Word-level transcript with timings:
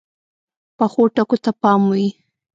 پخو 0.77 1.03
ټکو 1.15 1.37
ته 1.43 1.51
پام 1.61 1.81
وي 1.93 2.07